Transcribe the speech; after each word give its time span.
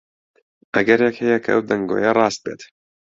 ئەگەرێک 0.75 1.15
هەیە 1.21 1.37
کە 1.43 1.49
ئەو 1.53 1.61
دەنگۆیە 1.69 2.11
ڕاست 2.17 2.39
بێت. 2.45 2.61